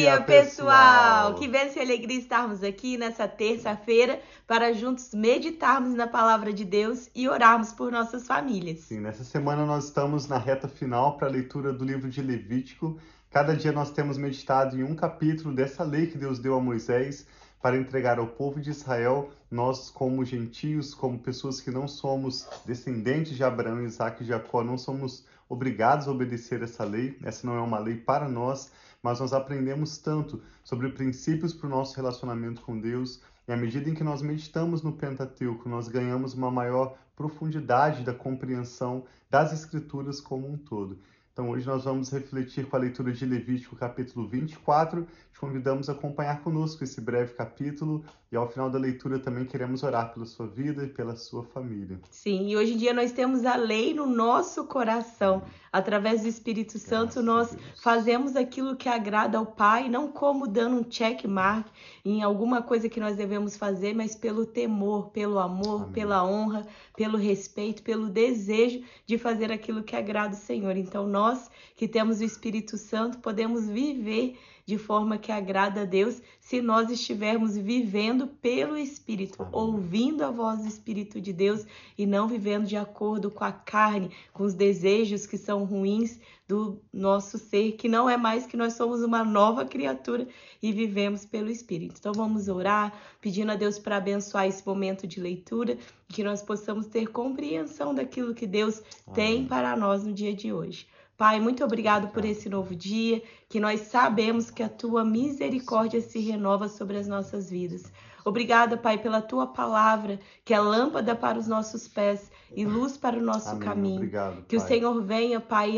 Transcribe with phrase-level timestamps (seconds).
[0.00, 1.34] dia, pessoal!
[1.34, 7.10] Que bênção e alegria estarmos aqui nessa terça-feira para juntos meditarmos na palavra de Deus
[7.14, 8.80] e orarmos por nossas famílias.
[8.80, 12.98] Sim, nessa semana nós estamos na reta final para a leitura do livro de Levítico.
[13.30, 17.26] Cada dia nós temos meditado em um capítulo dessa lei que Deus deu a Moisés
[17.60, 23.36] para entregar ao povo de Israel, nós como gentios, como pessoas que não somos descendentes
[23.36, 27.18] de Abraão, Isaac e Jacó, não somos obrigados a obedecer essa lei.
[27.22, 28.70] Essa não é uma lei para nós,
[29.02, 33.20] mas nós aprendemos tanto sobre princípios para o nosso relacionamento com Deus.
[33.48, 38.14] E à medida em que nós meditamos no Pentateuco, nós ganhamos uma maior profundidade da
[38.14, 40.98] compreensão das Escrituras como um todo.
[41.40, 45.06] Então hoje nós vamos refletir com a leitura de Levítico capítulo 24.
[45.32, 49.82] Te convidamos a acompanhar conosco esse breve capítulo e ao final da leitura também queremos
[49.82, 51.98] orar pela sua vida e pela sua família.
[52.10, 55.42] Sim, e hoje em dia nós temos a lei no nosso coração.
[55.72, 60.82] Através do Espírito Santo nós fazemos aquilo que agrada ao Pai, não como dando um
[60.82, 61.66] check mark
[62.04, 65.92] em alguma coisa que nós devemos fazer, mas pelo temor, pelo amor, Amém.
[65.92, 70.76] pela honra, pelo respeito, pelo desejo de fazer aquilo que agrada o Senhor.
[70.76, 71.29] Então nós
[71.76, 74.38] que temos o Espírito Santo podemos viver
[74.70, 79.52] de forma que agrada a Deus se nós estivermos vivendo pelo Espírito, Amém.
[79.52, 81.66] ouvindo a voz do Espírito de Deus
[81.98, 86.80] e não vivendo de acordo com a carne, com os desejos que são ruins do
[86.92, 90.28] nosso ser, que não é mais que nós somos uma nova criatura
[90.62, 91.96] e vivemos pelo Espírito.
[91.98, 96.86] Então vamos orar, pedindo a Deus para abençoar esse momento de leitura, que nós possamos
[96.86, 99.14] ter compreensão daquilo que Deus Amém.
[99.14, 100.86] tem para nós no dia de hoje.
[101.20, 106.18] Pai, muito obrigado por esse novo dia, que nós sabemos que a tua misericórdia se
[106.18, 107.92] renova sobre as nossas vidas.
[108.24, 113.18] Obrigada, Pai, pela tua palavra, que é lâmpada para os nossos pés e luz para
[113.18, 113.60] o nosso Amém.
[113.60, 113.96] caminho.
[113.96, 115.76] Obrigado, que o Senhor venha, Pai,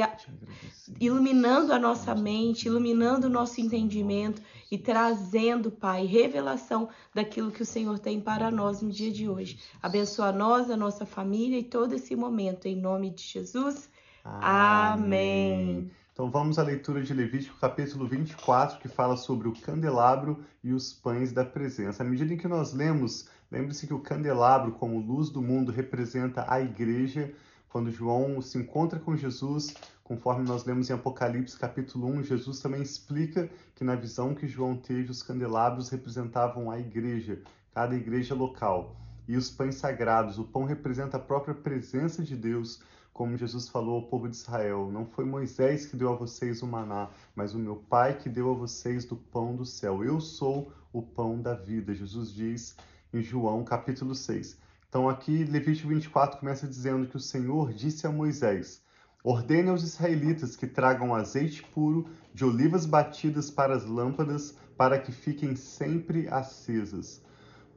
[1.00, 7.66] iluminando a nossa mente, iluminando o nosso entendimento e trazendo, Pai, revelação daquilo que o
[7.66, 9.58] Senhor tem para nós no dia de hoje.
[9.82, 13.90] Abençoa nós, a nossa família e todo esse momento, em nome de Jesus.
[14.24, 15.90] Amém.
[16.12, 20.92] Então vamos à leitura de Levítico capítulo 24, que fala sobre o candelabro e os
[20.92, 22.02] pães da presença.
[22.02, 26.44] À medida em que nós lemos, lembre-se que o candelabro, como luz do mundo, representa
[26.48, 27.32] a igreja.
[27.68, 29.74] Quando João se encontra com Jesus,
[30.04, 34.76] conforme nós lemos em Apocalipse capítulo 1, Jesus também explica que na visão que João
[34.76, 37.40] teve, os candelabros representavam a igreja,
[37.74, 38.94] cada igreja local.
[39.26, 43.96] E os pães sagrados, o pão representa a própria presença de Deus, como Jesus falou
[43.96, 47.58] ao povo de Israel: Não foi Moisés que deu a vocês o maná, mas o
[47.58, 50.02] meu Pai que deu a vocês do pão do céu.
[50.02, 51.94] Eu sou o pão da vida.
[51.94, 52.76] Jesus diz
[53.12, 54.58] em João capítulo 6.
[54.88, 58.82] Então aqui Levítico 24 começa dizendo que o Senhor disse a Moisés:
[59.22, 65.12] Ordene aos israelitas que tragam azeite puro de olivas batidas para as lâmpadas, para que
[65.12, 67.22] fiquem sempre acesas.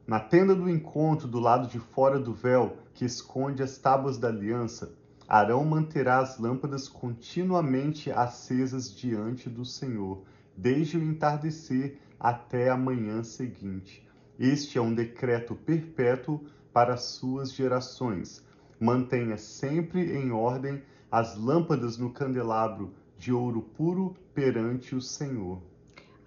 [0.07, 4.27] Na tenda do encontro, do lado de fora do véu, que esconde as tábuas da
[4.27, 4.95] aliança,
[5.27, 10.23] Arão manterá as lâmpadas continuamente acesas diante do Senhor,
[10.55, 14.07] desde o entardecer até a manhã seguinte.
[14.37, 16.41] Este é um decreto perpétuo
[16.71, 18.45] para as suas gerações.
[18.79, 25.59] Mantenha sempre em ordem as lâmpadas no candelabro de ouro puro perante o Senhor.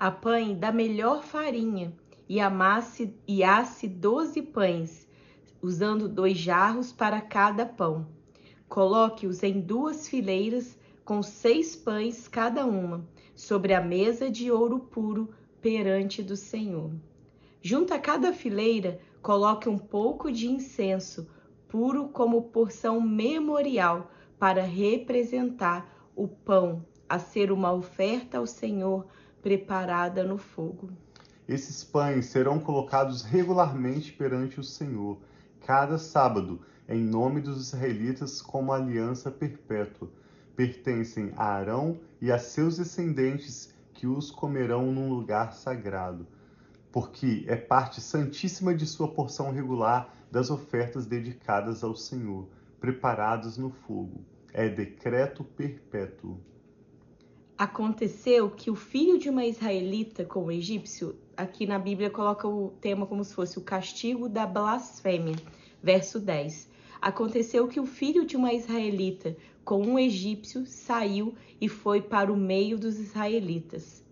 [0.01, 1.93] Apanhe da melhor farinha
[2.29, 5.07] e amasse e asse doze pães,
[5.63, 8.18] usando dois jarros para cada pão
[8.69, 15.31] Coloque-os em duas fileiras, com seis pães cada uma, sobre a mesa de ouro puro
[15.61, 16.91] perante do Senhor.
[17.63, 21.29] Junto a cada fileira, coloque um pouco de incenso,
[21.67, 29.07] puro como porção memorial, para representar o pão, a ser uma oferta ao Senhor
[29.43, 30.91] preparada no fogo.
[31.49, 35.19] Esses pães serão colocados regularmente perante o Senhor,
[35.65, 40.09] cada sábado em nome dos israelitas como aliança perpétua.
[40.57, 46.27] Pertencem a Arão e a seus descendentes que os comerão num lugar sagrado,
[46.91, 52.49] porque é parte santíssima de sua porção regular das ofertas dedicadas ao Senhor,
[52.81, 54.25] preparadas no fogo.
[54.53, 56.41] É decreto perpétuo.
[57.57, 62.71] Aconteceu que o filho de uma israelita com o egípcio, aqui na Bíblia coloca o
[62.81, 65.37] tema como se fosse o castigo da blasfêmia,
[65.83, 72.01] verso 10 Aconteceu que o filho de uma israelita com um egípcio saiu e foi
[72.03, 74.05] para o meio dos israelitas.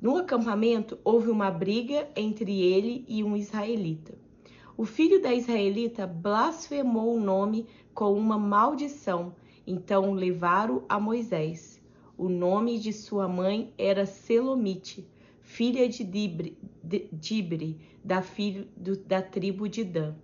[0.00, 4.14] No acampamento houve uma briga entre ele e um israelita.
[4.76, 9.34] O filho da israelita blasfemou o nome com uma maldição,
[9.66, 11.82] então levaram a Moisés.
[12.16, 15.06] O nome de sua mãe era Selomite,
[15.42, 20.14] filha de Dibre, de, Dibre da, filho, do, da tribo de Dan.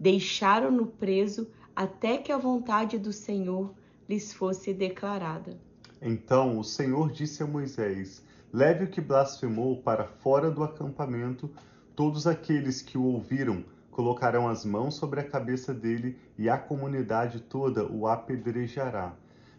[0.00, 3.74] Deixaram-no preso até que a vontade do Senhor
[4.08, 5.58] lhes fosse declarada.
[6.00, 8.22] Então o Senhor disse a Moisés:
[8.52, 11.50] Leve o que blasfemou para fora do acampamento.
[11.94, 17.40] Todos aqueles que o ouviram colocarão as mãos sobre a cabeça dele e a comunidade
[17.40, 19.12] toda o apedrejará.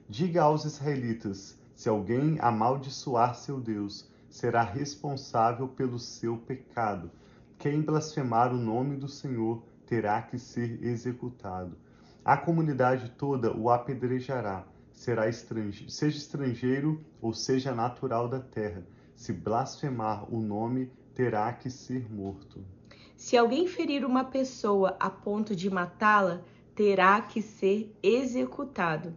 [0.08, 7.12] Diga aos israelitas: se alguém amaldiçoar seu Deus, será responsável pelo seu pecado.
[7.58, 11.76] Quem blasfemar o nome do Senhor terá que ser executado.
[12.24, 14.64] A comunidade toda o apedrejará
[14.94, 18.86] será estrangeiro, seja estrangeiro ou seja natural da terra.
[19.16, 22.64] Se blasfemar o nome, terá que ser morto.
[23.18, 26.44] Se alguém ferir uma pessoa a ponto de matá-la,
[26.76, 29.16] terá que ser executado.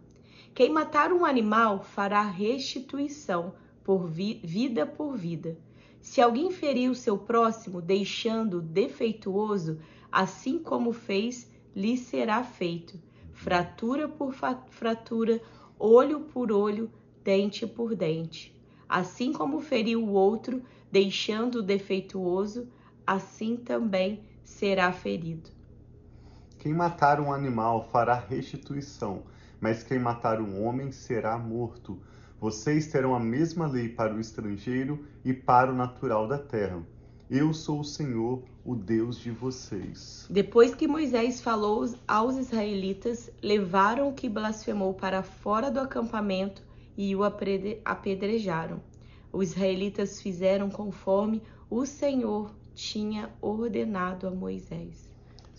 [0.55, 3.53] Quem matar um animal fará restituição
[3.85, 5.55] por vi vida por vida.
[6.01, 9.79] Se alguém ferir o seu próximo, deixando defeituoso,
[10.13, 13.01] assim como fez, lhe será feito.
[13.33, 14.35] Fratura por
[14.69, 15.41] fratura,
[15.79, 16.91] olho por olho,
[17.25, 18.55] dente por dente.
[18.89, 22.69] Assim como feriu o outro, deixando o defeituoso,
[23.07, 25.51] assim também será ferido.
[26.59, 29.23] Quem matar um animal fará restituição,
[29.61, 31.99] mas quem matar um homem será morto.
[32.39, 36.83] Vocês terão a mesma lei para o estrangeiro e para o natural da terra.
[37.31, 40.27] Eu sou o Senhor, o Deus de vocês.
[40.31, 46.63] Depois que Moisés falou aos israelitas, levaram o que blasfemou para fora do acampamento
[46.97, 48.81] e o apedrejaram.
[49.33, 55.11] Os israelitas fizeram conforme o Senhor tinha ordenado a Moisés.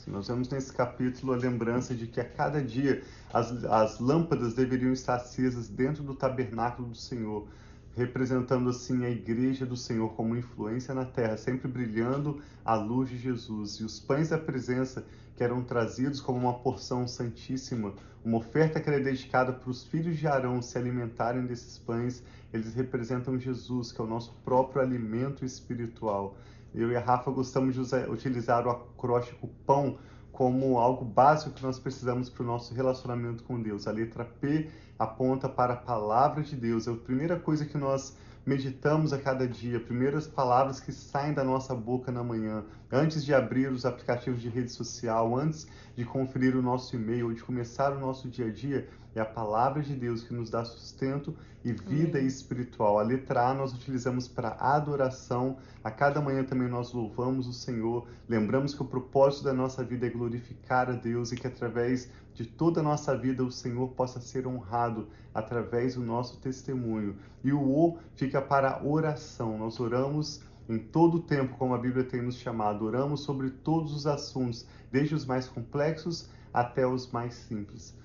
[0.05, 4.91] Nós vemos nesse capítulo a lembrança de que a cada dia as, as lâmpadas deveriam
[4.91, 7.47] estar acesas dentro do tabernáculo do Senhor
[7.95, 13.17] representando assim a igreja do Senhor como influência na terra, sempre brilhando a luz de
[13.17, 13.75] Jesus.
[13.75, 15.05] E os pães da presença
[15.35, 17.93] que eram trazidos como uma porção santíssima,
[18.23, 22.73] uma oferta que era dedicada para os filhos de Arão se alimentarem desses pães, eles
[22.73, 26.37] representam Jesus, que é o nosso próprio alimento espiritual.
[26.73, 29.97] Eu e a Rafa gostamos de usar, utilizar o acróstico pão
[30.33, 33.87] como algo básico que nós precisamos para o nosso relacionamento com Deus.
[33.87, 36.87] A letra P aponta para a palavra de Deus.
[36.87, 41.43] É a primeira coisa que nós meditamos a cada dia, primeiras palavras que saem da
[41.43, 46.55] nossa boca na manhã, antes de abrir os aplicativos de rede social, antes de conferir
[46.55, 50.23] o nosso e-mail, de começar o nosso dia a dia, é a palavra de Deus
[50.23, 52.27] que nos dá sustento e vida Amém.
[52.27, 52.99] espiritual.
[52.99, 55.57] A letra A nós utilizamos para adoração.
[55.83, 58.07] A cada manhã também nós louvamos o Senhor.
[58.27, 62.45] Lembramos que o propósito da nossa vida é glorificar a Deus e que através de
[62.45, 67.15] toda a nossa vida o Senhor possa ser honrado através do nosso testemunho.
[67.43, 69.57] E o O fica para oração.
[69.57, 72.85] Nós oramos em todo o tempo, como a Bíblia tem nos chamado.
[72.85, 77.95] Oramos sobre todos os assuntos, desde os mais complexos até os mais simples.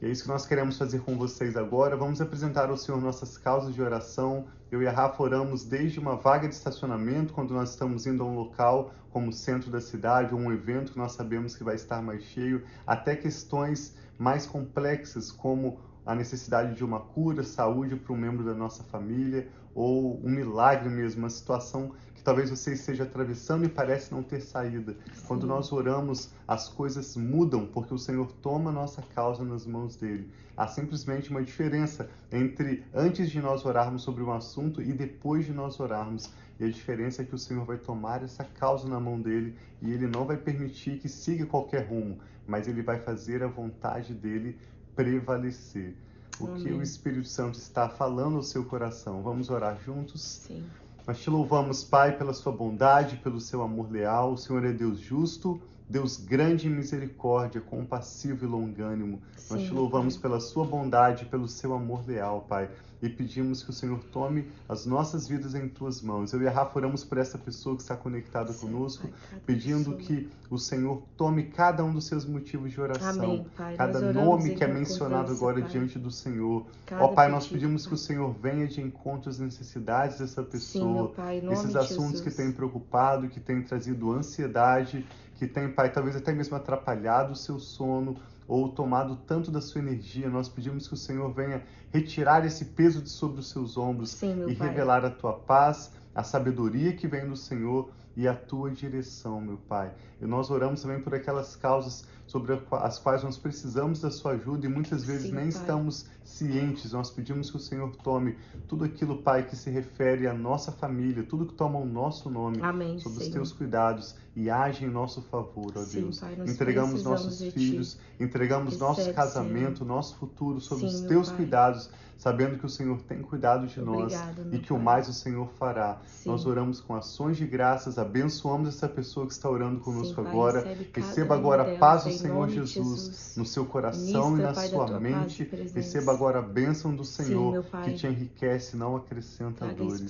[0.00, 1.96] E é isso que nós queremos fazer com vocês agora.
[1.96, 4.46] Vamos apresentar ao Senhor nossas causas de oração.
[4.70, 8.26] Eu e a Rafa oramos desde uma vaga de estacionamento, quando nós estamos indo a
[8.26, 11.76] um local como o centro da cidade, ou um evento que nós sabemos que vai
[11.76, 18.12] estar mais cheio, até questões mais complexas, como a necessidade de uma cura, saúde para
[18.12, 21.92] um membro da nossa família, ou um milagre mesmo, uma situação
[22.26, 24.96] talvez você esteja atravessando e parece não ter saída.
[25.14, 25.26] Sim.
[25.28, 30.28] Quando nós oramos, as coisas mudam porque o Senhor toma nossa causa nas mãos dele.
[30.56, 35.52] Há simplesmente uma diferença entre antes de nós orarmos sobre um assunto e depois de
[35.52, 36.28] nós orarmos.
[36.58, 39.92] E a diferença é que o Senhor vai tomar essa causa na mão dele e
[39.92, 44.58] ele não vai permitir que siga qualquer rumo, mas ele vai fazer a vontade dele
[44.96, 45.94] prevalecer.
[46.40, 46.62] O Amém.
[46.62, 49.22] que o Espírito Santo está falando ao seu coração.
[49.22, 50.22] Vamos orar juntos?
[50.22, 50.64] Sim.
[51.06, 54.32] Nós te louvamos, Pai, pela sua bondade, pelo seu amor leal.
[54.32, 59.22] O Senhor é Deus justo, Deus grande em misericórdia, compassivo e longânimo.
[59.36, 60.22] Sim, Nós te louvamos pai.
[60.22, 62.68] pela sua bondade, pelo seu amor leal, Pai.
[63.02, 66.32] E pedimos que o Senhor tome as nossas vidas em tuas mãos.
[66.32, 69.92] Eu e a Rafa oramos por essa pessoa que está conectada Sim, conosco, pai, pedindo
[69.92, 69.96] pessoa.
[69.98, 73.76] que o Senhor tome cada um dos seus motivos de oração, Amém, pai.
[73.76, 76.66] cada nome que é mencionado agora diante do Senhor.
[76.92, 81.52] Ó Pai, nós pedimos que o Senhor venha de encontro às necessidades dessa pessoa, Sim,
[81.52, 86.56] esses assuntos que têm preocupado, que têm trazido ansiedade que tem, Pai, talvez até mesmo
[86.56, 88.16] atrapalhado o seu sono
[88.48, 90.28] ou tomado tanto da sua energia.
[90.28, 91.62] Nós pedimos que o Senhor venha
[91.92, 94.68] retirar esse peso de sobre os seus ombros Sim, e pai.
[94.68, 99.58] revelar a tua paz, a sabedoria que vem do Senhor e a tua direção, meu
[99.68, 99.92] Pai.
[100.20, 104.66] E nós oramos também por aquelas causas sobre as quais nós precisamos da sua ajuda
[104.66, 105.60] e muitas vezes Sim, nem pai.
[105.60, 106.92] estamos cientes.
[106.92, 111.22] Nós pedimos que o Senhor tome tudo aquilo, Pai, que se refere à nossa família,
[111.22, 113.28] tudo que toma o nosso nome, Amém, sobre Senhor.
[113.28, 116.18] os teus cuidados e age em nosso favor, ó Sim, Deus.
[116.18, 119.88] Pai, entregamos nossos filhos, entregamos nosso Recebe, casamento, Senhor.
[119.94, 121.36] nosso futuro sobre Sim, os teus Pai.
[121.36, 124.84] cuidados, sabendo que o Senhor tem cuidado de Obrigado, nós e que o Pai.
[124.84, 126.00] mais o Senhor fará.
[126.24, 130.76] Nós oramos com ações de graças, abençoamos essa pessoa que está orando conosco Sim, agora.
[130.94, 133.34] Receba agora a paz do Senhor Jesus, Jesus.
[133.36, 135.50] no seu coração Ministra, e na Pai, sua mente.
[135.74, 137.84] Receba agora a bênção do Senhor, Pai.
[137.84, 140.00] que te enriquece, não acrescenta Traga dores.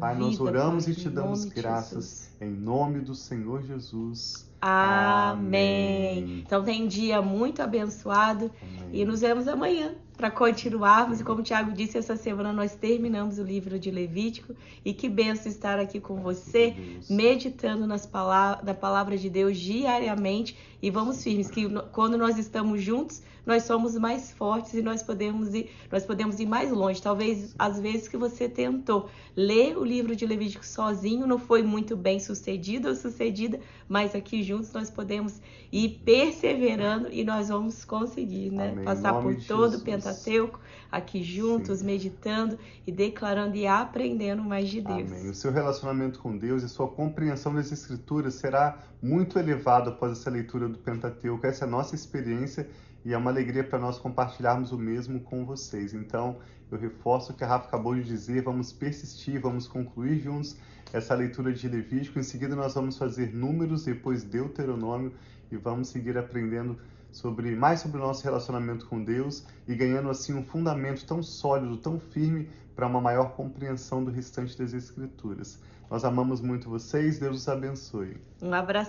[0.00, 4.48] Pai, vida, nós oramos Pai, e te damos graças em nome do Senhor Jesus.
[4.60, 6.22] Amém.
[6.22, 6.38] Amém.
[6.46, 8.88] Então tem dia muito abençoado Amém.
[8.92, 11.20] e nos vemos amanhã para continuarmos.
[11.20, 14.54] E como o Tiago disse, essa semana nós terminamos o livro de Levítico
[14.84, 16.74] e que benção estar aqui com você,
[17.08, 22.82] meditando nas palavras, da palavra de Deus diariamente e vamos firmes que quando nós estamos
[22.82, 27.00] juntos nós somos mais fortes e nós podemos ir, nós podemos ir mais longe.
[27.00, 31.96] Talvez às vezes que você tentou ler o livro de Levítico sozinho não foi muito
[31.96, 35.40] bem sucedido ou sucedida, mas aqui juntos nós podemos
[35.70, 38.70] ir perseverando e nós vamos conseguir, né?
[38.70, 38.84] Amém.
[38.84, 41.86] Passar por todo o Pentateuco, aqui juntos, Sim.
[41.86, 45.10] meditando e declarando e aprendendo mais de Deus.
[45.10, 45.30] Amém.
[45.30, 50.30] O seu relacionamento com Deus e sua compreensão das Escrituras será muito elevado após essa
[50.30, 51.46] leitura do Pentateuco.
[51.46, 52.68] Essa é a nossa experiência
[53.04, 55.92] e é uma alegria para nós compartilharmos o mesmo com vocês.
[55.92, 56.38] Então,
[56.70, 60.56] eu reforço o que a Rafa acabou de dizer, vamos persistir, vamos concluir juntos
[60.92, 62.18] essa leitura de Levítico.
[62.18, 65.12] Em seguida, nós vamos fazer Números, depois Deuteronômio
[65.50, 66.78] e vamos seguir aprendendo
[67.14, 71.76] sobre mais sobre o nosso relacionamento com Deus e ganhando assim um fundamento tão sólido,
[71.76, 75.60] tão firme para uma maior compreensão do restante das Escrituras.
[75.88, 78.16] Nós amamos muito vocês, Deus os abençoe.
[78.42, 78.82] Um abraço.